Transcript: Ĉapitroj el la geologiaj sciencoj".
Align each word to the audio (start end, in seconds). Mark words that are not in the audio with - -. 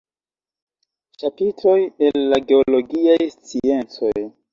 Ĉapitroj 1.23 1.75
el 2.07 2.17
la 2.31 2.39
geologiaj 2.53 3.19
sciencoj". 3.35 4.11